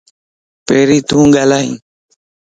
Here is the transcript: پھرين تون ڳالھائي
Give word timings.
پھرين 0.65 1.01
تون 1.07 1.25
ڳالھائي 1.35 1.71